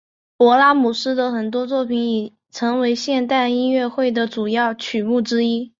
[0.35, 5.69] 勃拉姆斯的很多作品已成为现代音乐会的主要曲目之一。